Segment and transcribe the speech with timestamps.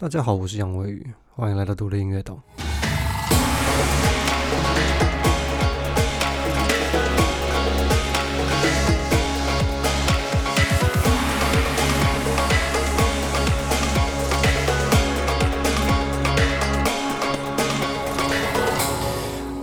[0.00, 1.06] 大家好，我是杨威宇，
[1.36, 2.40] 欢迎来到独立音乐岛。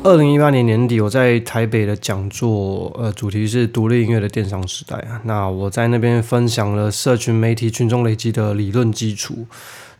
[0.03, 5.19] 二零一八年年底，我在台北的讲座，呃，主题是独立音乐的电商时代啊。
[5.23, 9.47] 那我在那边分享了社群媒体群众累积的理论基础。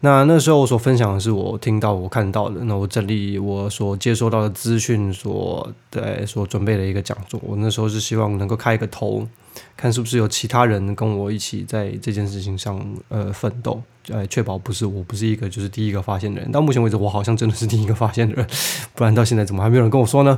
[0.01, 7.39] 那那时候我所分享的是我听到、我看到的，那我整理我所接收到的资讯，所对所准备的一个讲座。
[7.43, 9.27] 我那时候是希望能够开一个头，
[9.75, 12.79] 看是不是有其他人跟我一起在这件事情上
[13.09, 16.51] 呃奋斗，呃，确保不是我不是一个就是第一个发现的人。
[16.51, 18.47] 到目前为止，我好像真的是第一个发现的人，
[18.93, 20.37] 不然到现在怎么还没有人跟我说呢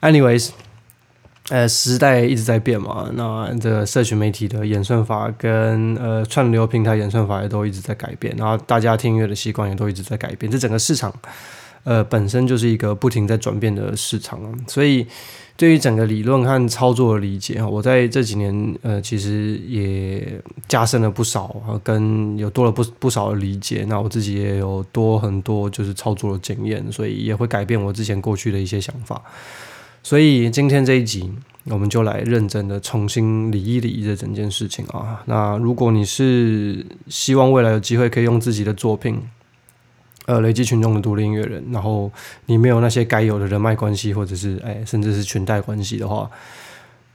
[0.00, 0.50] ？Anyways。
[1.50, 11.12] 呃，时代一直在变嘛，那这社群媒体的演算法跟呃串流平台演算法也都一直在改变，然后大家听音乐的习惯也都一直在改变，这整个市场
[11.82, 15.04] 呃本身就是一个不停在转变的市场，所以
[15.56, 29.20] 对于整个理论和操作的理解啊，我在这几年呃其实也加深了不少，跟有多了不不少的理解，那我自己也有多很多就是操作的经验，所以也会改变我之前过去的一些想法。
[30.02, 31.30] 所以今天这一集，
[31.64, 35.22] 我们就来认真的重新理一理这整件事情啊。
[35.26, 39.20] 那如果你是希望未来有机会可以用自己的作品，
[40.24, 42.10] 呃，累积群众的独立音乐人，然后
[42.46, 46.30] 你没有那些该有的人脉关系，或者是哎，甚至是裙带关系的话，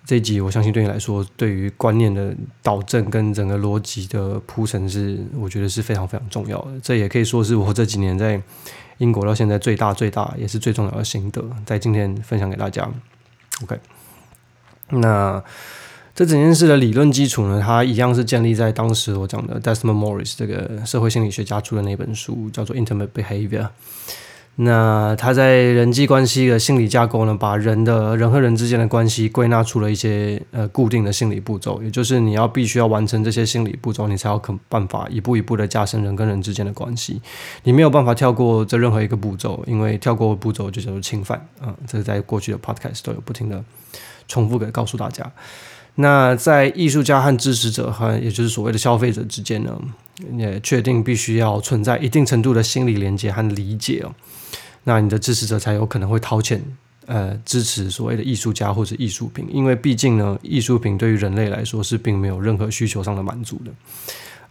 [0.05, 6.79] 这一集我相信对你来说，对于观念的导正跟整个逻辑的铺陈是，我觉得是非常非常重要的。
[6.83, 8.39] 这也可以说是我这几年在。
[8.97, 12.89] 英国到现在最大、最大也是最重要的心得，在今天分享给大家。
[13.63, 13.79] OK，
[14.89, 15.43] 那
[16.13, 23.63] 这整件事的理论基础呢，它一样是建立在当时我讲的 Desmond Morris 这个社会心理学家出的那本书，叫做《Intimate Behavior》。
[24.57, 37.21] 那他在人际关系的心理架构呢，把人的人和人之间的关系归纳出了一些呃固定的心理步骤，也就是你要必须要完成这些心理步骤，你才有可办法一步一步的加深人跟人之间的关系。
[37.63, 41.75] 你没有办法跳过这任何一个步骤，因为跳过步骤就叫做侵犯啊。
[41.85, 43.61] 这是在过去的 podcast 都有不停的
[44.27, 45.29] 重复给告诉大家。
[45.95, 49.79] 那在艺术家和支持者和也就是所谓的消费者之间呢，
[50.37, 54.13] 也确定必须要存在一定程度的心理连接和理解哦。
[54.83, 56.61] 那你的支持者才有可能会掏钱，
[57.05, 63.71] 呃，支持所谓的艺术家或者艺术品，因为毕竟呢，艺术品对于人类来说是并没有任何需求上的满足的，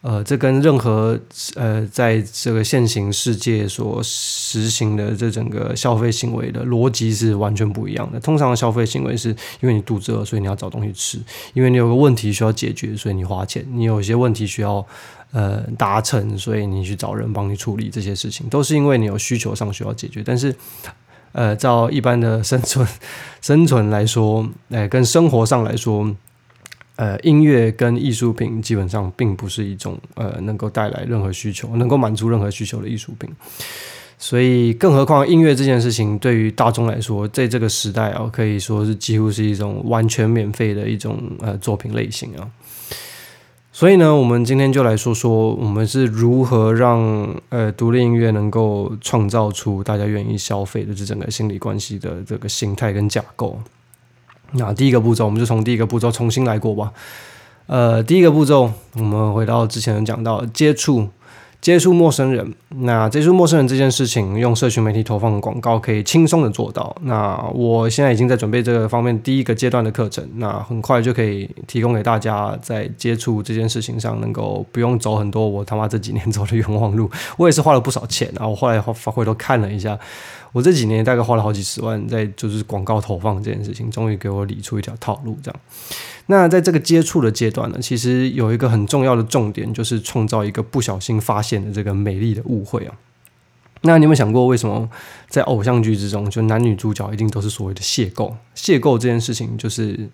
[0.06, 1.18] 呃，这跟任何
[1.54, 8.20] 呃在这个现行世界所实行的这整个消费行为的逻辑是完全不一样的。
[8.20, 11.18] 通常的消费行为是因为你肚子饿，所以你要找东西吃；
[11.54, 14.86] 因为你有个问题需要解决，所以你花钱；你有一些问题需要。
[15.32, 20.22] 呃，达成，所以你去找人帮你处理这些事情，都是因为你有需求上需要解决。
[20.24, 20.54] 但是，
[21.32, 22.86] 呃，照一般的生存
[23.40, 26.08] 生存来说，哎，跟生活上来说，
[26.96, 33.28] 呃，音乐跟艺术品基本上并不是一种呃能够带来任何需求、能够满足任何需求的艺术品。
[34.16, 42.48] 所以，更何况音乐这件事情对于大众来说，在这个时代啊，可以说是几乎是一种完全免费的一种呃作品类型啊。
[43.72, 53.58] 所以呢，我们今天就来说说，我们是如何让呃独立音乐能够创造出大家愿意消费的这整个心理关系的这个形态跟架构。
[54.52, 56.92] 那第一个步骤，我们就从第一个步骤重新来过吧。
[57.66, 61.08] 呃，第一个步骤，我们回到之前讲到接触。
[61.64, 66.94] 接触陌生人，那接触陌生人这件事情，用社群媒体投放广告可以轻松的做到。
[67.00, 77.10] 那我现在已经在准备这个方面第一个阶段的课程，那很快就可以提供给大家，在接触这件事情上，能够不用走很多我他妈这几年走的冤枉路。
[77.38, 79.98] 我也是花了不少钱啊，我后来发回头看了一下。
[80.52, 85.36] 我这几年大概花了好几十万在就是广告投放这件事情，终于给我理出一条套路。
[85.42, 85.60] 这样，
[86.26, 92.94] 那在这个接触的阶段呢，其实有一个很重要的重点，就是创造一个不小心发现的这个美丽的误会啊。
[93.82, 94.88] 那你有没有想过，为什么
[95.28, 98.32] 在偶像剧之中，就男女主角一定都是所谓的邂逅？
[98.56, 100.08] 邂逅这件事情，就是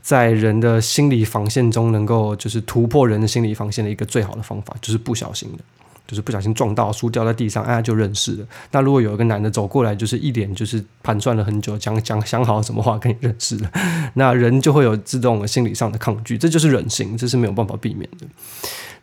[0.00, 5.64] 在人的心理防线中，能够就是突破人的心理防线的一个最好的方法，就是不小心的。
[6.06, 8.46] 就是不小心撞到书掉在地上，哎，就认识了。
[8.70, 13.70] 那如果有一个男的走过来，就是一脸就是盘算了很久，讲讲想好什么话跟你认识了，
[14.14, 18.26] 那人就会有自动心理上的抗拒，这就是人性，这是没有办法避免的。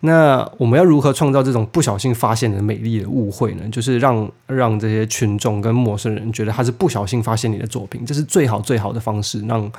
[0.06, 3.64] 那我们要如何创造这种不小心发现的美丽的误会呢？
[3.72, 9.72] 就是让让这些群众跟陌生人觉得他是不小心发现你的作品，这是最好最好的方式，让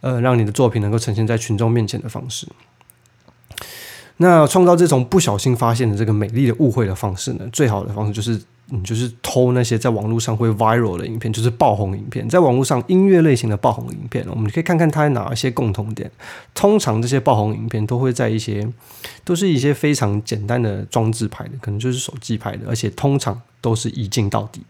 [0.00, 2.48] 呃让你的作品能够呈现在群众面前的方式。
[4.22, 12.28] 那创造这种不小心发现的这个美丽的误会的方式呢，最好的方式就是你就是偷那些在网络上会 viral 的影片，就是爆红影片。
[12.28, 16.10] 在网络上音乐类型的爆红影片，我们可以看看它有哪一些共同点。
[16.54, 18.68] 通常这些爆红影片都会在一些
[19.24, 24.60] 都是一些非常简单的装置拍的，可能就是手机拍的，而且通常都是一镜到底。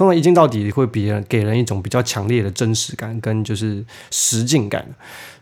[0.00, 4.82] 通常一镜到底会比人给人一种比较强烈的真实感跟就是实境感，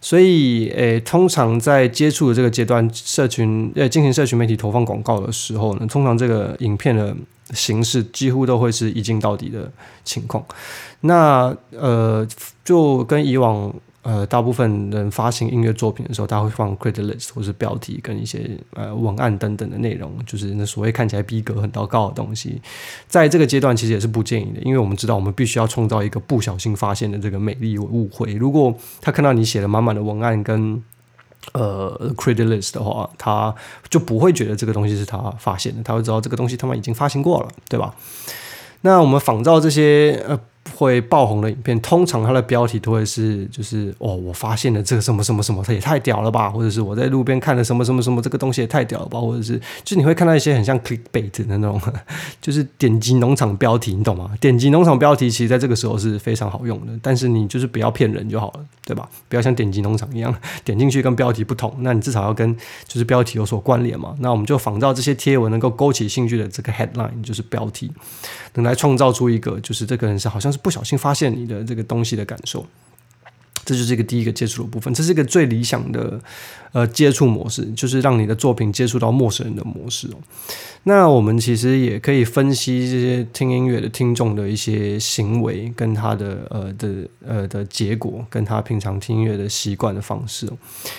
[0.01, 7.15] 所以诶，通常在接触的这个阶段，社群呃进行社群媒体投放广告的时候呢，通常这个影片的
[7.53, 9.71] 形式几乎都会是一镜到底的
[10.03, 10.45] 情况。
[11.03, 12.27] 那呃，
[12.65, 13.73] 就跟以往。
[14.09, 22.59] 呃，大部分人发行音乐作品的时候，他会放 credit list 或是标题跟一些呃文案等等的内容，就是那所谓看起来逼格很高的东西。
[23.07, 28.33] 在这个阶段，其实也是不建议的，因为我们知道我们必须要创造一个不小心发现的这个美丽误会。
[28.33, 30.83] 如果他看到你写了满满的文案跟
[31.53, 33.55] 呃 credit list 的话，他
[33.91, 37.95] 就不会觉得这个东西是他发现的，他会知道这个东西他们已经发行过了，对吧？
[38.81, 40.41] 那我们仿照这些呃。
[40.75, 51.81] 会爆红的影片，通常它的标题都会是，就是哦，我发现了这个什么什么什么，它也太屌了吧，或者是我在路边看了什么什么什么，这个东西也太屌了吧，或者是，就你会看到一些很像 clickbait 的那种，
[52.41, 54.31] 就是点击农场标题，你懂吗？
[54.41, 59.09] 点击农场标题，其实在这个时候是非常好用的，但是你就是不要骗人就好了，对吧？
[59.29, 62.55] 不要像点击农场一样， 点进去跟标题不同，那你至少要跟
[62.87, 64.15] 就是标题有所关联嘛。
[64.21, 67.91] 那我们就仿照这些贴文能够勾起兴趣的这个 headline，就是标题，
[68.55, 70.58] 能来创造出一个，就是这个人是好像是。
[70.59, 72.67] 不小心发现你的这个东西的感受，
[73.69, 76.19] 这就是一个第一个接触的部分，这是一个最理想的。
[76.73, 80.17] 呃，接触模式就是让你的作品接触到陌生人的模式哦。
[80.83, 90.53] 那我们其实也可以分析这些听音乐的听众的一些行为，跟他的呃的呃的结果，跟他平常听音乐的习惯的方式哦。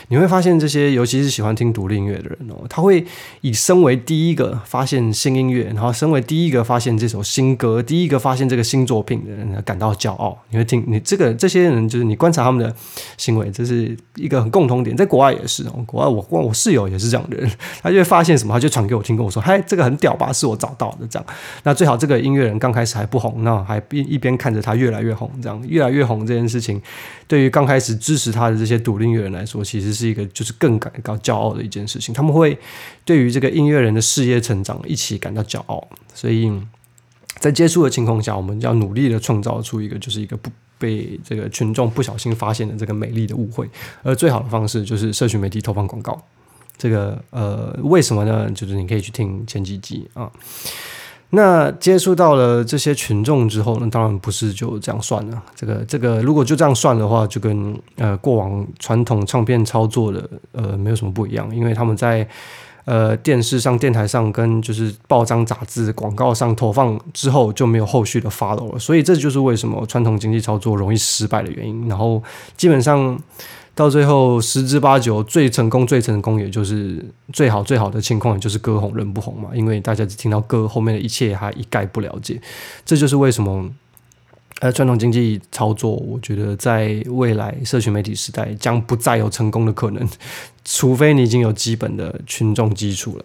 [0.08, 3.06] 你会发现，这些尤其是喜欢听独立音乐的人哦，他会
[3.42, 10.36] 以身为第一个发现新音乐，然后身为第一个发现这首新歌，第一个发现这个新作品的人感到骄傲。
[10.50, 12.76] 你会听你这个这些人，就是你观察他们的
[13.18, 15.64] 行为，这是一个很共同点，在国外也是。
[15.86, 17.50] 国外我我我室友也是这样的人，
[17.82, 20.34] 他就会发现什么，他就传给我听，跟我说：“嗨，这个很屌吧？
[20.34, 21.26] 是我找到的。”这样，
[21.64, 26.82] 那最好这个音乐人刚开始还不红，那还一一边看着他越来越红，这样越来越红这件事情，
[27.28, 32.14] 对于刚开始支持他的这些独立音乐人来说，其实是一个就是更感到骄傲的一件事情。
[32.14, 32.58] 他们会
[33.06, 36.52] 对于这个音乐人的事业成长一起感到骄傲，所以
[37.38, 40.50] 在接触的情况下，我们要努力的创造出一个就是一个不。
[40.80, 43.70] 被这个群众不小心发现的这个美丽的误会，
[44.02, 46.20] 而最好的方式就是社群媒体投放广告。
[46.78, 48.50] 这个呃，为什么呢？
[48.52, 50.32] 就是你可以去听前几集啊。
[51.32, 55.44] 那接触到了这些群众之后呢，当然不是就这样算了。
[55.56, 62.28] 这个这个，如果就这样算的话，就跟呃过往传统唱片操作的呃没有什么不一样，因为他们在。
[62.86, 68.80] 呃，电视上、电台上跟就是报章、杂志、广告上投放之后，就没有后续的 follow 了。
[68.80, 71.88] 所以这就是为什么传统经济操作容易失败的原因。
[71.88, 72.24] 然后
[72.58, 73.16] 基本上
[73.80, 79.52] 到最后十之八九，最成功、最成功，也就是最好、最好的情况，也就是歌红人不红嘛。
[79.54, 82.42] 因为大家只听到歌，后面的一切还一概不了解。
[82.86, 83.70] 这就是为什么。
[84.62, 90.06] 呃，传统经济操作，我觉得在未来社群媒体时代将不再有成功的可能，
[90.66, 93.24] 除非你已经有基本的群众基础了。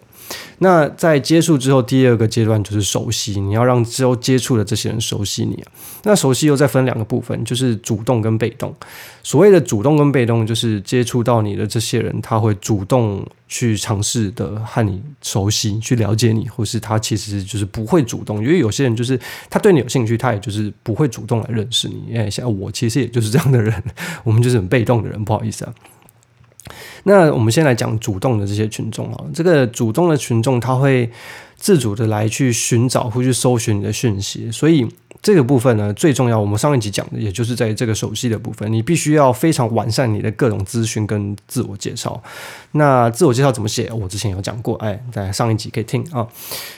[0.59, 5.71] 那在接触之后，第二个阶段就是熟悉，你要让之后接触的这些人熟悉你啊。
[6.03, 8.73] 那熟悉又再分两个部分，就是主动跟被动。
[9.21, 22.15] 所谓的主动跟被动，就是接触到你的这些人，他会主动去尝试的和你熟悉，去了解你，或是他其实就是不会主动，因为有些人就是他对你有兴趣，他也就是不会主动来认识你。
[22.15, 23.83] 哎，像我其实也就是这样的人，
[24.23, 25.73] 我们就是很被动的人，不好意思啊。
[27.03, 31.09] 那我们先来讲主动的这些群众啊，这个主动的群众他会
[31.55, 34.87] 自主的来去寻找或去搜寻你的讯息，所以。
[35.25, 36.39] 这个部分呢，最重要。
[36.39, 42.21] 我们上一集讲的，也就是在这个熟悉的部分，你必须要非常完善你的各种资讯跟自我介绍。
[42.73, 43.91] 那自我介绍怎么写？
[43.91, 46.27] 我之前有讲过，哎，在上一集可以听啊。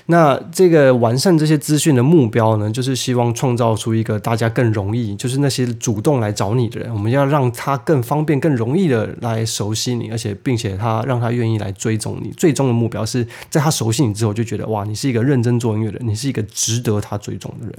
[0.05, 12.31] 那这个完善这些资讯的目标呢，就是希望创造出一个大家更容易，就是那些主动来找你的人，我们要让他更方便、更容易的来熟悉你，而且并且他让他愿意来追踪你。
[12.37, 17.75] 最终的目标是在他熟悉你之后，就觉得哇，你是一个认真做音乐的人，你是一个值得他追踪的人。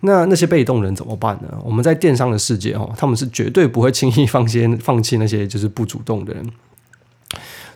[0.00, 1.48] 那那些被动人怎么办呢？
[1.64, 6.50] 我们在电商的世界哦，他们是绝对不会轻易放些放弃那些就是不主动的人。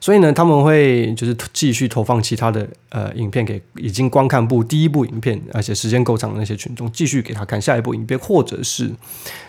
[0.00, 8.90] 所以呢，他们会就是继续投放其他的呃影片给已经观看部第一部影片，而且时间够长的那些群众，继续给他看下一部影片，或者是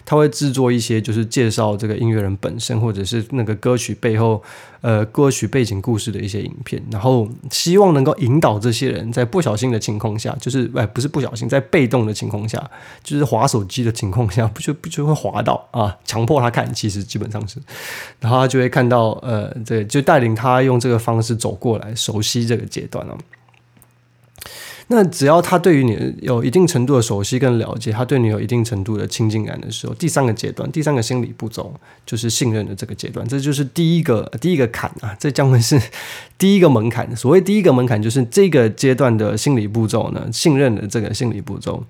[0.05, 4.41] 他会制作一些就是介绍这个音乐人本身，或者是那个歌曲背后
[4.81, 12.59] 呃歌曲背景故事的一些影片，然后希望能够引导这些人在不小心的情况下，就是哎不是不小心，在被动的情况下，
[13.03, 17.59] 就是划手机的情况下，不就不就会滑到啊，强迫他看，其实基本上是，
[18.19, 20.38] 然后他就会看到呃这就带领。
[20.39, 23.17] 他用这个方式走过来，熟悉这个阶段了。
[24.91, 31.71] 那只要他对于你有一定程度的熟悉跟了解，他对你有一定程度的亲近感的时候，第三个阶段，第三个心理步骤
[32.07, 35.79] 就是信任的这个阶段，这就是第一个第一个坎啊，这将会是
[36.39, 37.15] 第一个门槛。
[37.15, 41.83] 所谓第一个门槛，就是这个阶段的心理步骤呢，信任的这个心理步骤，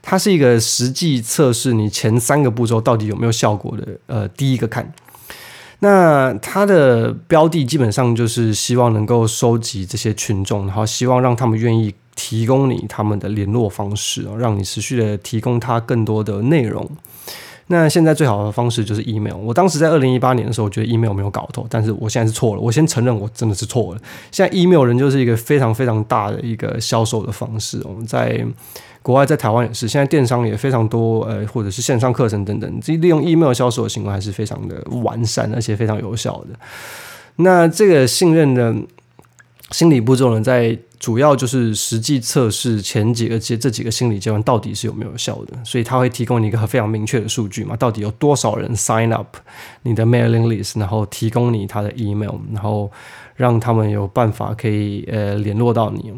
[0.00, 4.92] 它是一个实际测试你前三个步骤到底有没有效果的呃第一个坎。
[5.82, 16.88] 那它的标的基本上就是希望能够收集这些群众，然后希望让他们愿意提供你他们的联络方式，让你持续的提供他更多的内容。
[17.66, 19.34] 那现在最好的方式就是 email。
[19.34, 22.60] 我当时在二零一八年的时候，我觉得 email 没有搞头，但是我现在是错了。
[22.60, 24.00] 我先承认我真的是错了。
[24.30, 27.82] 现在 email 人就是一个非常非常大的一个销售的方式。
[27.84, 28.46] 我们在
[29.02, 36.58] 国外在台湾也是，现在电商也非常多，呃，或者是线上课程等等，这利用 email 销售的行为还是非常的完善，而且非常有效的。
[37.36, 38.72] 那这个信任的
[39.72, 49.36] 心理步骤呢，在主要就是实际测试前几个阶这几个心理阶段到底是有没有效的，所以它会提供你一个非常明确的数据嘛，到底有多少人 sign up
[49.82, 52.88] 你的 mailing list，然后提供你他的 email，然后。
[53.36, 56.12] 让他们有办法可以呃联络到你，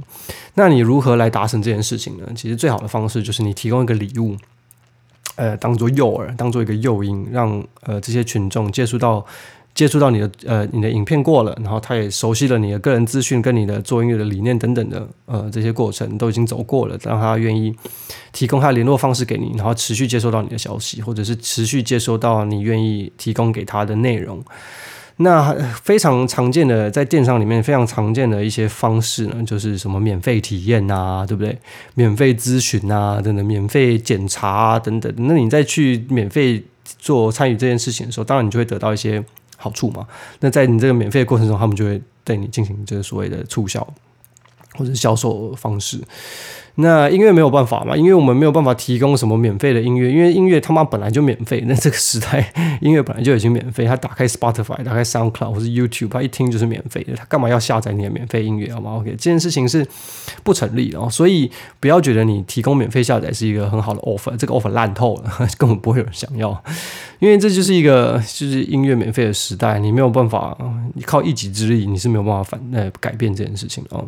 [0.55, 2.27] 那你如何来达成这件事情呢？
[2.35, 4.37] 其实最好的方式就是你提供一个礼物，
[5.37, 9.25] 呃，当做诱饵，当做一个诱因，让呃这些群众接触到
[9.75, 17.75] 接触到你的呃你的影片过了，然后他也熟悉了你的个人资讯跟你的做音乐的理念等等的呃这些过程都已经走过了，让他愿意
[18.33, 24.41] 提供他联络方式给你，然后持续接收到你的消息，或者是持续接收到你愿意提供给他的内容。
[25.19, 25.53] 那
[25.83, 31.57] 非常常见的在电商里面非常常见的一些方式呢，就是什么免费体验啊，对不对？
[31.95, 35.13] 免费咨询啊，等等，免费检查啊，等等。
[35.17, 36.65] 那你再去免费
[36.99, 39.25] 做参与这件事情的时候，当然你就会得到一些
[39.57, 40.07] 好处嘛。
[40.41, 43.87] 那在你这个免费的过程中，他们就会对你进行这个所谓的促销
[44.75, 46.01] 或者销售方式。
[46.77, 47.97] 那音乐没有办法嘛？
[47.97, 51.63] 因为我们没有办法提供什么免费的音乐，因为音乐他妈本来就免费。
[51.69, 53.85] 那这个时代，音乐本来就已经免费。
[53.85, 57.15] 他打开 Spotify，打开 SoundCloud 或是 YouTube，他一听就是免费的。
[57.15, 58.73] 他干嘛要下载你的免费音乐？
[58.75, 59.87] 好吗？OK，这件事情是
[60.43, 61.09] 不成立的哦。
[61.09, 66.61] 所以不要觉得你提供免费下载是一个很好的 offer，这个 offer 烂透了， 根本不会有人想要。
[67.21, 70.57] 因为这就是一个就是音乐免费的时代，你没有办法，
[70.95, 74.05] 你靠一己之力你是没有办法反呃改变这件事情的哦。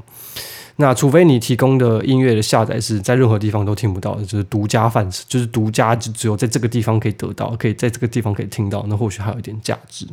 [0.76, 10.06] 那除非你提供的音乐的下载是在任何地方都听不到的，就是独家范式，就是独家，就只有在这个地方可以得到，可以在这个地方可以听到，那或许还有一点价值。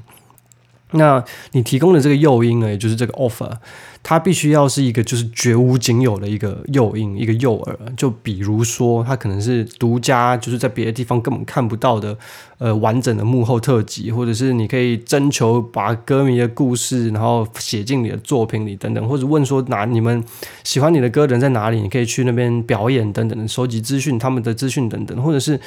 [0.96, 3.50] 那你提供的这个诱因呢，也就是这个 offer，
[4.04, 7.76] 它必须要是一个就是绝无仅有的一个诱因，一个诱饵。
[7.98, 12.16] 就比如说，它可能是独家，就是在别的地方根本看不到的，
[12.60, 20.24] 呃，完整的幕后特辑，或者是你可以征求把歌迷的故事，然后写进你的作品里等等，或者问说哪你们
[20.64, 25.60] 喜欢你的歌人在哪里，你可以去那边表演等等，收集资讯，他们的资讯等等，或者是。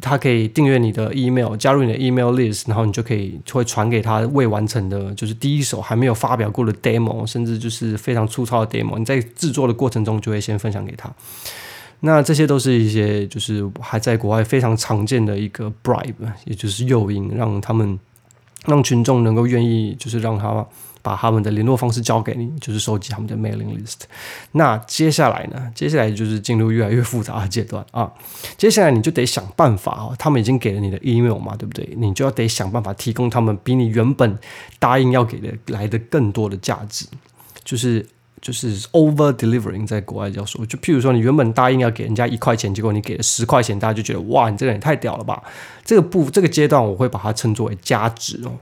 [0.00, 8.98] 他可以订阅你的 email，加入你的 email list，然后你就可以会传给他未完成的，就是第一首还没有发表过的 demo，甚至就是非常粗糙的 demo。
[8.98, 11.08] 你在制作的过程中就会先分享给他。
[12.00, 16.12] 那这些都是一些就是还在国外非常常见的一个 bribe，
[16.44, 17.96] 也就是诱因，让他们
[18.66, 20.66] 让群众能够愿意就是让他。
[21.04, 24.04] 把他们的联络方式交给你，就是收集他们的 mailing list。
[24.52, 25.70] 那接下来呢？
[25.74, 28.10] 接下来就是进入越来越复杂的阶段啊！
[28.56, 30.16] 接下来你就得想办法啊！
[30.18, 31.86] 他们已经给了你的 email 嘛，对不对？
[31.98, 34.38] 你就要得想办法提供他们比你原本
[34.78, 37.04] 答应要给的来的更多的价值，
[37.62, 38.06] 就是
[38.40, 45.42] 就是 over delivering，在国外叫说，就譬如说你原本答应要给人家一块钱，结果你给了十块钱，大家就觉得哇，你这个人也太屌了吧！
[45.84, 48.52] 这个不，这个阶段我会把它称作为价值哦。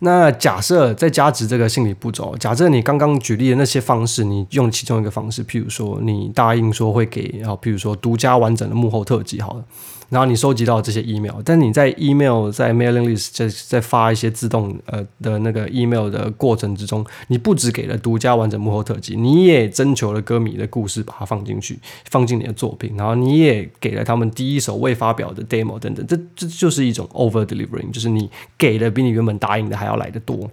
[0.00, 9.64] 那假设在加值这个心理步骤，假设你刚刚举例的那些方式，你用其中一个方式，譬如说你答应说会给，然后譬如说独家完整的幕后特辑，好了。
[10.08, 21.78] 然后你收集到这些 email，但你在 email 在 mailing list 在在发一些自动呃的那个 email 的过程之中，你不只给了独家完整幕后特辑，你也征求了歌迷的故事，把它放进去，
[22.10, 30.50] 放进你的作品，然后你也给了他们第一首未发表的 demo 等等，这这就是一种 over delivering，就是你给的比你原本答应的还要来的多。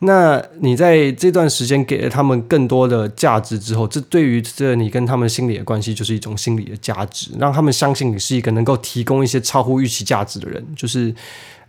[0.00, 11.14] 那你在这段时间给了他们更多的价值之后，这对于这你跟他们心理的关系就是一种心理的价值，让他们相信你是一个能够提供一些超乎预期价值的人，就是。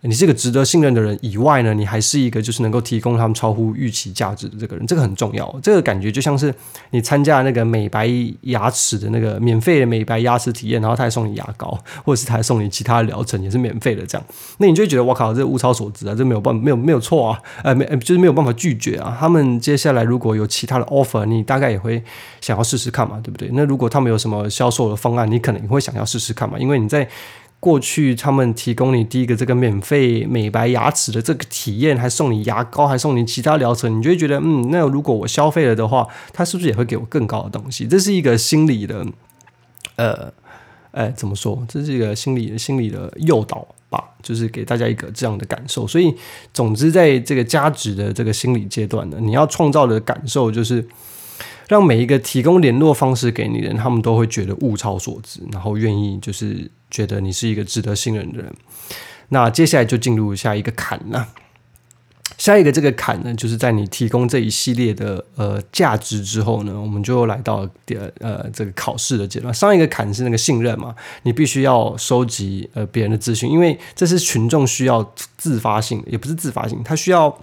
[0.04, 5.60] 你是个值得信任的人以外呢，你还是一个就是能够提供他们超乎预期价值的这个人，这个很重要。
[5.62, 6.54] 这个感觉就像是
[6.90, 8.10] 你参加那个美白
[8.42, 14.28] 牙齿的那个免费的美白牙齿体验，然后他还送你牙膏，或者是他还送你其他的疗程也是免费的这样，
[14.58, 19.16] 那你就觉得我靠，这物超所值啊，这没有办没有没有错啊，呃没就是没有办法拒绝啊。
[19.20, 22.04] 他们接下来如果有其他的 offer，你大概也会
[22.42, 23.50] 想要试试看嘛，对不对？
[23.54, 27.08] 那如果他们有什么销售的方案，你可能也会想要试试看嘛，因为你在。
[27.62, 37.88] 过去他们提供你第一个这个免费美白牙齿的这个体验，还送你牙膏，还送你其他疗程，你就会觉得，嗯，那如果我消费了的话，他是不是也会给我更高的东西？
[37.88, 39.06] 这是一个心理的，
[39.96, 40.34] 呃，
[40.92, 41.64] 哎，怎么说？
[41.70, 45.88] 这是一个心理心理的诱导吧，就是给大家一个这样的感受。
[45.88, 46.14] 所以，
[46.52, 50.86] 总之，在这个价值的这个心理阶段呢，你要创造的感受就是。
[51.68, 58.54] 让每一个提供联络方式给你的人，他们都会觉得物超所值，然后愿意就是觉得你是一个值得信任的人。
[59.30, 61.30] 那接下来就进入下一个坎了。
[62.38, 69.54] 下一个这个坎呢，就是在你提供这一系列的呃价值之后呢，我们就来到第呃这个考试的阶段。
[69.54, 70.94] 上一个坎是那个信任嘛，
[71.24, 77.40] 你必须要收集呃别人的资讯，因为这是群众需要自发性，也不是自发性，他需要。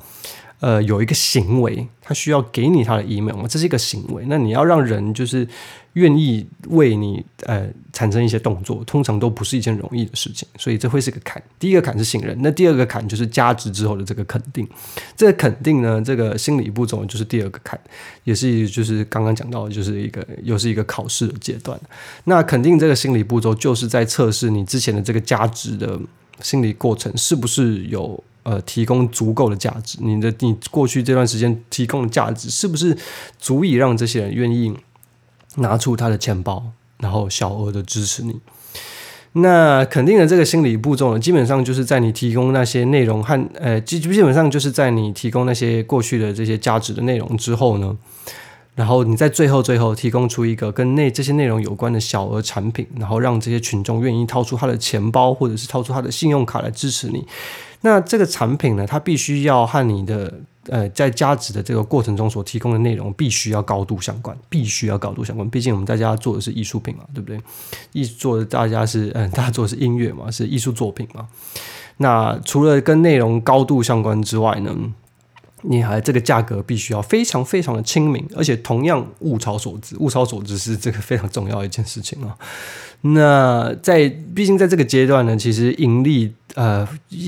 [0.60, 3.46] 呃，有一个行为，他需要给你他的 email？
[3.46, 4.24] 这是一个行为。
[4.26, 5.46] 那你要让人就是
[5.92, 10.48] 愿意为你呃产生一些动作，通常都不是一件容易的事情。
[10.58, 11.40] 所以这会是个坎。
[11.60, 14.68] 第一个坎是信任，那第二个坎就是加值之后的这个肯定。
[15.16, 17.78] 这个肯定呢，这个心理步骤就是第二个坎，
[18.24, 21.78] 也是就是刚刚讲到的，就是一个又是一个考试的阶段。
[22.24, 25.96] 那肯定这个心理步骤，就是在测试你之前的这个价值的
[26.40, 28.24] 心理过程是不是有。
[28.48, 32.96] 呃，提供足够的价值，你的你过去这段时间提供的价值，是不是
[33.38, 34.74] 足以让这些人愿意
[35.56, 36.64] 拿出他的钱包，
[36.96, 38.40] 然后小额的支持你？
[39.32, 47.94] 那肯定的这个心理步骤呢，基本上就是在你提供那些内容和呃，基基本上就是在你提供那些过去的这些价值的内容之后呢，
[48.74, 57.26] 然后你在最后最后提供出一个跟那这些内容有关的小额产品，然后让这些群众愿意掏出他的钱包或者是掏出他的信用卡来支持你。
[57.80, 60.32] 那这个产品呢，它必须要和你的
[60.68, 65.48] 呃在加值的这个过程中所提供的内容必须要高度相关，必须要高度相关。
[65.48, 67.40] 毕竟我们大家做的是艺术品嘛，对不对？
[67.92, 71.28] 艺做的大家是嗯， 大家做的是音乐嘛，是艺术作品嘛。
[71.98, 74.76] 那除了跟内容高度相关之外呢，
[75.62, 82.36] 你还这个价格必须要非常非常的亲民，而且同样物超所值，物超所值是这个非常重要的一件事情啊。
[83.00, 86.86] 那在毕竟在这个阶段呢，其实盈利呃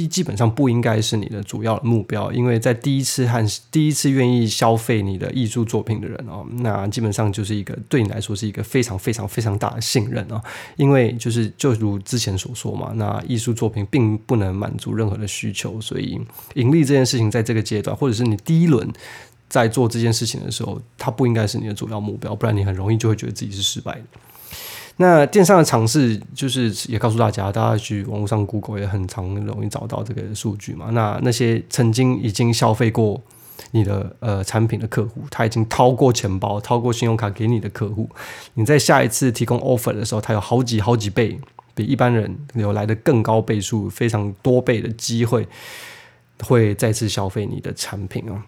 [0.09, 10.43] 基本上不应该是你的主要目标，因为在第一次和第一次愿意消费你的艺术作品的人哦，那基本上就是一个对你来说是一个非常非常非常大的信任哦，
[10.77, 16.21] 因为就是就如之前所说嘛，那艺术作品并不能满足任何的需求，所以
[16.55, 18.89] 盈利这件事情在这个阶段，或者是你第一轮
[19.49, 24.03] 在做这件事情的时候，它不应该是你的主要目标，不然你很容易就会觉得自己是失败的。
[25.03, 30.91] 那电商的尝试，就是也告诉大家，大家去网络上 Google 也很常容易找到这个数据嘛。
[30.93, 33.19] 那那些曾经已经消费过
[33.71, 38.11] 你的呃产品的客户，他已经掏过钱包、掏过信用卡给你的客户，
[38.53, 41.41] 你在下一次提供 offer 的时候，他有好几好几倍，
[41.75, 45.49] 比一般人有来的更高倍数、非常多倍的机会，
[46.45, 48.45] 会再次消费你的产品啊。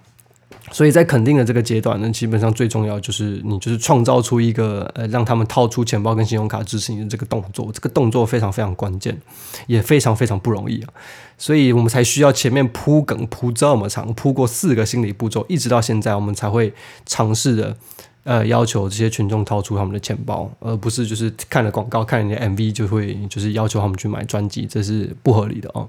[0.72, 9.20] 所以在肯定的这个阶段呢，基本上最重要就是你就是创造出一个呃，让他们掏出钱包跟信用卡支持你的这个动作，这个动作非常非常关键，
[9.66, 10.88] 也非常非常不容易啊。
[11.36, 16.72] 所以我们才需要前面铺梗铺这么长，铺过四个心理步骤，一直到现在我们才会
[17.04, 17.76] 尝试的
[18.24, 25.86] 呃要求这些群众掏出他们的钱包，而不是就是看了广告看人家 MV 就会就是要求他们去买专辑，这是不合理的哦。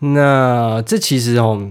[0.00, 1.70] 那这其实哦。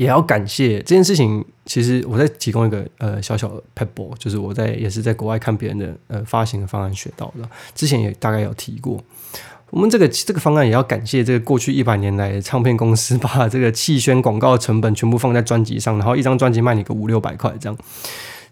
[0.00, 1.44] 也要感谢这件事情。
[1.66, 7.46] 其实我在提供一个呃小小的 pebble，就是我在也是在国外看别人的呃发行的方案学到的。
[7.74, 8.98] 之前也大概有提过，
[9.68, 17.78] 我们这个这个方案也要感谢这个过去一百年来唱片公司把这个气宣广告成本全部放在专辑上，然后一张专辑卖你个五六百块这样。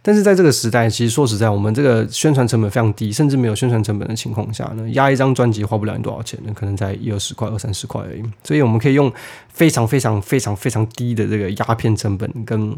[0.00, 6.52] 但是在这个时代，其实说实在，我们这个宣传成本非常低，甚至没有宣传成本的情况下呢，压一张专辑花不了你多少钱呢？
[6.54, 8.22] 可能才一二十块、二三十块而已。
[8.42, 9.12] 所以我们可以用
[9.48, 12.74] 非常非常非常非常低的这个压片成本跟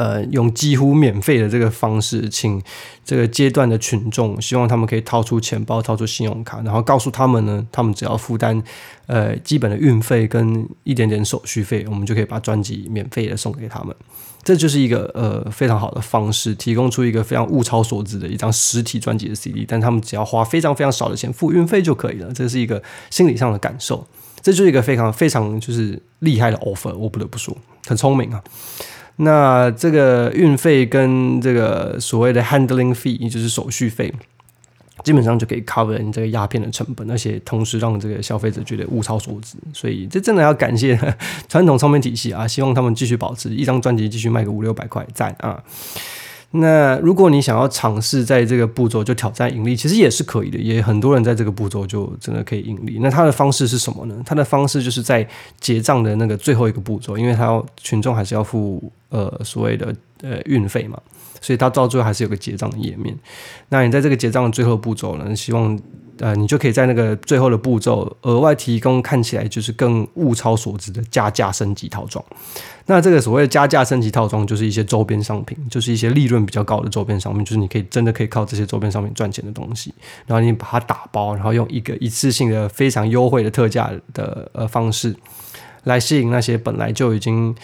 [0.00, 2.62] 呃，用几乎免费的这个方式，请
[3.04, 8.62] 这个阶段的群众，希望他们可以掏出钱包、掏出信用卡，然后告诉他们呢，他们只要负担
[9.06, 13.94] 呃基本的运费跟一点点手续费，我们就可以把专辑免费的送给他们。
[14.42, 22.32] 这就是一个呃非常好的方式，提供出一个非常物超所值的一张实体专辑的 CD，但他们只要花非常非常少的钱付运费就可以了。
[22.32, 24.06] 这是一个心理上的感受，
[24.40, 27.54] 这就是一个非常非常就是厉害的 offer，我不得不说，
[27.86, 28.42] 很聪明啊。
[29.22, 34.12] 那这个运费跟这个所谓的 handling fee，也就是手续费，
[35.04, 39.56] 基本上就可以 cover 你这个鸦片的成本，而且同时让这个消费者觉得物超所值。
[39.74, 40.98] 所以这真的要感谢
[41.48, 45.62] 传统唱片体系啊，希望他们继续保持一张专辑继续卖个五六百块赞啊。
[46.52, 52.98] 那如果你想要尝试在这个步骤就挑战盈利，其实也是可以的，也很多人在这个步骤就真的可以盈利。
[53.00, 54.20] 那他的方式是什么呢？
[54.26, 55.24] 他的方式就是在
[55.60, 60.98] 结账的那个最后一个步骤，因为他要群众还是要付呃所谓的呃运费嘛，
[61.40, 63.16] 所以它到最后还是有个结账的页面。
[63.68, 65.78] 那你在这个结账的最后步骤呢，希望。
[66.22, 72.22] 呃，你就可以在那个最后的步骤额外提供看起来就是更物超所值的加价升级套装。
[72.84, 79.94] 那这个所谓的加价升级套装，就是一些周边商品，就是一些利润比较高的周边商品，就是你可以真的可以靠这些周边商品赚钱的东西。
[80.26, 85.16] 然后你把它打包，然后用一个一次性的非常优惠的特价的呃方式。
[85.84, 87.54] 来吸引那些本来就已经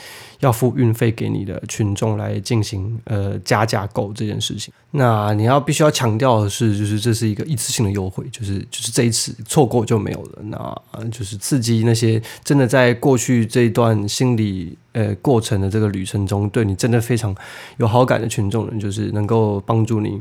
[0.40, 4.72] 要付运费给你的群众来进行呃加价购这件事情。
[4.90, 10.42] 那你要必须要强调的是，就是这是一个一次性的优惠，就是就是这一次错过就没有了。
[10.44, 17.35] 那就是刺激那些真的在过去这一段心理呃过程的这个旅程中，对你真的非常
[17.76, 20.20] 有好感的群众人，就是能够帮助你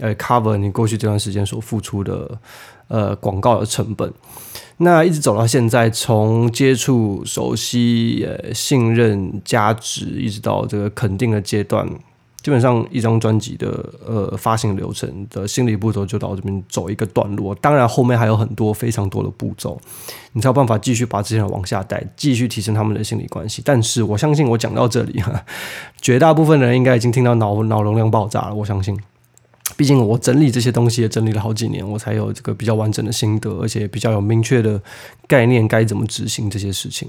[0.00, 2.38] 呃 cover 你过去这段时间所付出的
[2.88, 4.12] 呃广告的成本。
[4.78, 11.86] 那一直走到现在，从接触、熟悉、呃、信任、价值，一直到这个肯定的阶段，
[12.42, 17.54] 基本上一张专辑的呃发行流程的心理步骤就到这边走一个段落。
[17.56, 19.78] 当然，后面还有很多非常多的步骤，
[20.32, 23.60] 你才有办法继续把这些人往下带，继续提升他们的心理关系。
[23.62, 25.44] 但是我相信，我讲到这里哈，
[26.00, 28.54] 绝大部分人应该已经听到脑脑容量爆炸了。
[28.54, 28.98] 我相信。
[29.80, 34.78] 毕竟我整理这些东西也整理了好几年，我才有这个比较完整的心得，而且比较有明确的
[35.26, 37.08] 概念，该怎么执行这些事情。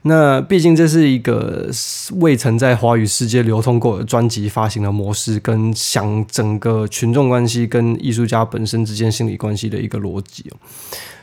[0.00, 1.68] 那毕竟这是一个
[2.12, 10.50] 未曾在华语世界流通过专辑发行的模式，跟想整个群众关系跟艺术家本身之间心理关系的一个逻辑。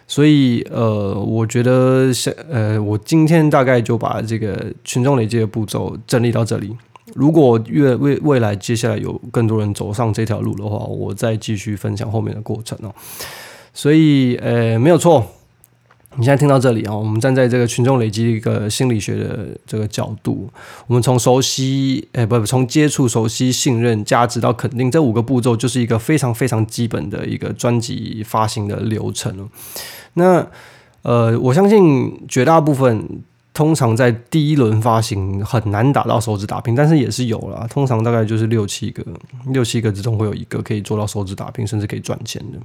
[0.06, 2.12] 所以呃，我觉得
[2.52, 6.78] 呃，我今天大概就把这个群众累积的步骤整理到这里。
[7.14, 12.94] 如果越未未来接下来有更多人走上这条路的话，我再继续分享后面的过程哦。
[13.74, 15.26] 所以，呃，没有错。
[16.16, 20.48] 你现在听到这里啊，我们站在这个群众累积一个心理学的这个角度，
[20.86, 29.50] 我们从熟悉，哎，不，从接触、熟悉、信任、价值到肯定这五个步骤，就是一个非常非常基本的一个专辑发行的流程。
[30.14, 30.48] 那，
[31.02, 33.24] 呃，我相信绝大部分。
[33.54, 37.68] 通常在第一轮发行很难打到手指打平，但是也是有啦。
[37.70, 39.04] 通常大概就是六七个，
[39.48, 42.58] 六七个之中会有一个可以做到手指打平，甚至可以赚钱的。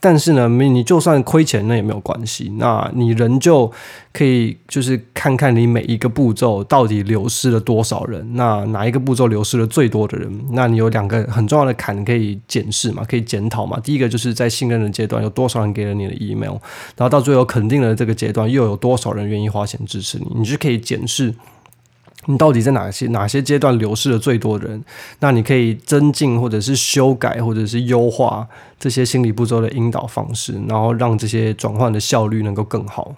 [0.00, 3.70] 但是呢，你就算亏钱那也没有关系，那你仍旧
[4.12, 10.28] 可以就是看看你每一个步骤到底流失了多少人，那哪一个步骤流失了最多的人？
[10.50, 13.78] 那你有两个很重要的坎可以检视嘛，可以检讨嘛。
[13.78, 16.56] 第一个就是在信任的阶段有多少人给了你的 email，
[16.96, 21.34] 然后到最后肯定的这个阶段又有多少人愿意花钱支持你，你是可以检视。
[22.26, 24.84] 你到底在哪些哪些阶段流失了最多的人？
[25.20, 28.46] 那你可以增进或者是修改或者是优化
[28.78, 33.14] 这些心理步骤的引导方式，然后让这些转换的效率能够更好。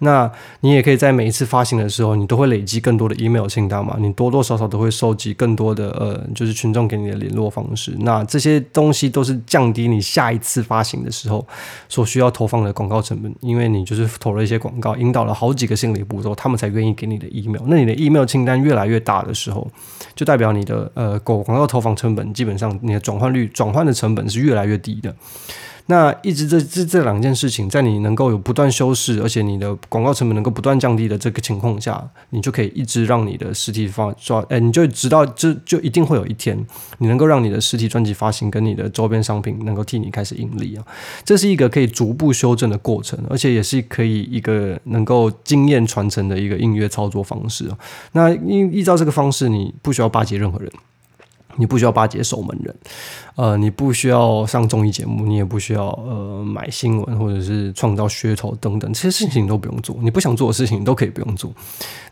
[0.00, 3.96] 那你也可以在每一次发行的时候，你都会累积更多的 email 清单嘛？
[4.00, 7.94] 你多多少少都会收集更多的呃，就是群众给你的联络方式。
[8.00, 11.46] 那这些东西都是降低你下一次发行的时候
[11.88, 17.62] 所需要投放的广告成本，因为你就是投了一些广告，引导了好几个心理步骤，他们才愿意给你的 email。
[17.66, 19.70] 那你的 email 清清单越来越大的时候，
[20.14, 25.14] 就代表你的呃狗广告投放成本基本上你的转换率转换的成本是越来越低的。
[25.90, 32.00] 那一直这这这两件事情，在你能够有不断修饰，而且你的广告成本能够不断降低的这个情况下，
[32.30, 36.56] 你就可以一直让你的实体发抓，哎，你就知道这就一定会有一天，
[36.98, 40.86] 你能够让你的实体专辑发行跟你的周边商品能够替你开始盈利啊。
[41.24, 47.76] 这是一个可以逐步修正的过程，而且也是可以一个能够经验传承的一个音乐操作方式啊。
[48.12, 50.70] 那依依照这个方式，你不需要巴结任何人。
[51.56, 52.74] 你不需要巴结守门人，
[53.36, 59.96] 呃，你不需要上综艺节目，你也不需要呃买新闻或者是创造噱头等等，这些事情都不用做。
[60.00, 61.52] 你不想做的事情都可以不用做，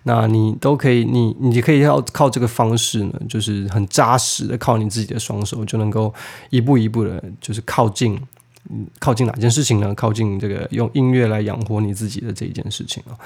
[0.03, 6.13] 那你都可以，你你可以要靠这个方式呢，就是很扎实的靠你自己的双手，就能够
[6.51, 8.19] 一步一步的，就是靠近。
[8.99, 9.95] 靠近哪件事情呢？
[9.95, 13.17] 靠近这个用音乐来养活你自己的这一件事情啊，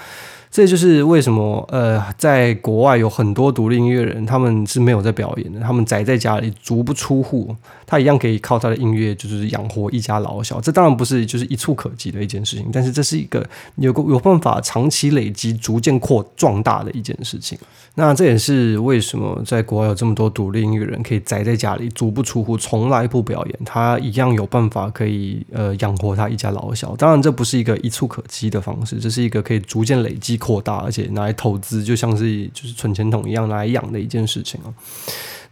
[0.53, 10.61] 这就是为什么呃，在国外有很多独立音乐人，他们是没有在表演的，他们宅在家里足不出户，他一样可以靠他的音乐就是养活一家老小。
[10.61, 13.45] 这当然不是就是一触可及的一件事情，但是这是一个
[13.77, 17.59] 有个有办法长期累积、逐渐扩壮大的一件事情。
[17.95, 25.45] 那这也是为什么在国外有这么多独立音乐人可以宅在家里足不出户，从来不表演，他一样有办法可以。
[25.51, 34.69] 呃，养活他一家老小，当然这不是一个一触可及的方式，这是一个可以逐渐累积扩大，而且拿来投资，就像是就是存钱筒一样拿来养的一件事情啊。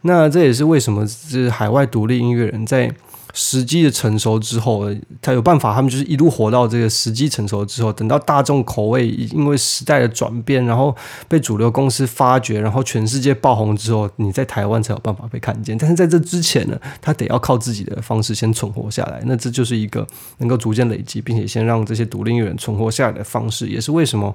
[0.03, 2.92] 那这也是为什么是海外独立音乐人在。
[3.32, 4.86] 时机的成熟之后，
[5.22, 10.94] 他有办法，他们就是一路活到这个时机成熟之后，等到大众口味因为时代的转变，然后
[11.28, 15.78] 被主流公司发掘，然后全世界爆红之后，你在台湾才有办法被看见。
[15.78, 19.22] 但是在这之前呢，他得要靠自己的方式先存活下来。
[19.24, 20.06] 那这就是一个
[20.38, 24.34] 能够逐渐累积，并且先让这些独立音乐人存活下来的方式，也是为什么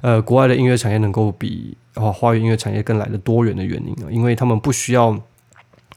[0.00, 5.18] 呃国外的音乐产业能够比华语音乐产业更来的多元的原因啊，因为他们不需要。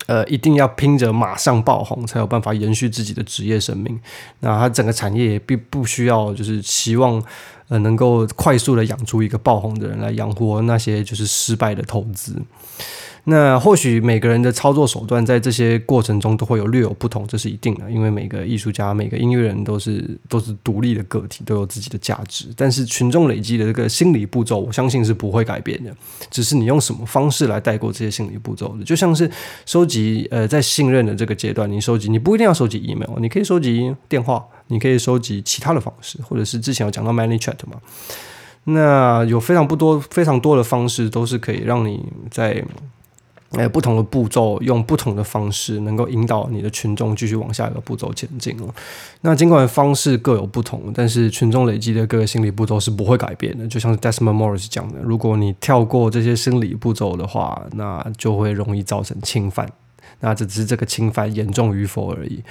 [0.10, 4.00] 呃，一定要拼着马上爆红，才有办法延续自己的职业生命。
[4.39, 7.24] 那它整个产业也并不需要，就是希望
[7.67, 12.41] 呃能够快速的养出一个爆红的人来养活那些就是失败的投资。
[13.29, 22.47] 那或许每个人的操作手段在这些过程中都会有略有不同，这是一定的，因为每个艺术家、每个音乐人都是都是独立的个体，都有自己的价值。
[22.57, 25.95] 但是群众累积的这个心理步骤，我相信是不会改变的，
[26.31, 28.83] 只是你用什么方式来带过这些心理步骤的。
[28.83, 29.29] 就像是
[29.65, 37.79] 收集，呃，在信任的这个阶段，你收集，你不一定要收集 email，你可以收集电话，你可以收集其他的方式，或者是之前有讲到 many chat 嘛，
[38.63, 42.63] 那有非常不多、非常多的方式，都是可以让你在。
[43.53, 48.73] 哎，不同的步骤用不同的方式，能够引导你的群众继续往下一个步骤前进哦。
[49.21, 53.67] 那尽管方式各有不同，但是群众累积的各个心理步骤是不会改变的。
[53.67, 59.67] 就像 Desmond Morris 讲的，如果你跳过这些心理步骤的话，那就会容易造成侵犯。
[60.19, 62.43] 那只是这个侵犯严重与否而已。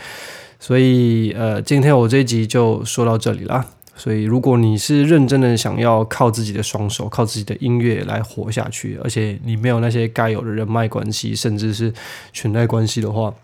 [0.59, 3.65] 所以，呃，今天我这一集就说到这里了。
[3.99, 11.93] 所以，如果你是认真的想要靠自己的双手、靠自己的音乐来活下去，而且你没有那些该有的人脉关系，甚至是
[12.33, 13.35] 裙带关系的话，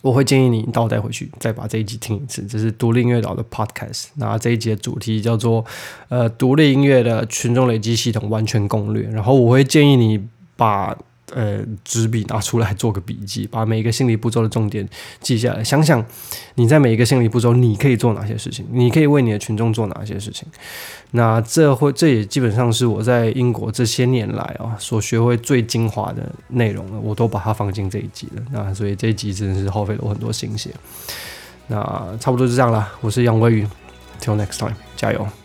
[0.00, 2.42] 我会建议你倒带回去，再把这一集听一次。
[2.46, 5.64] 这是独立音乐岛的 Podcast，那这一集的主题叫做
[6.08, 9.02] “呃，独立音乐的群众累积系统完全攻略”。
[9.10, 10.24] 然后，我会建议你
[10.56, 10.96] 把。
[11.32, 14.86] 呃，纸笔拿出来做个笔记，把每一个心理步骤的重点
[15.20, 15.64] 记下来。
[15.64, 16.04] 想想
[16.56, 18.66] 你在每一个心理步骤，你可以做哪些事情？
[18.70, 20.46] 你可以为你的群众做哪些事情？
[21.12, 27.00] 那这会，这也基本上是我在英国这些年来啊所学会最精华的内容了。
[27.00, 28.42] 我都把它放进这一集了。
[28.52, 30.70] 那所以这一集真的是耗费了我很多心血。
[31.68, 31.78] 那
[32.20, 32.92] 差不多就这样了。
[33.00, 33.66] 我是杨威宇
[34.20, 35.43] ，Till next time，加油。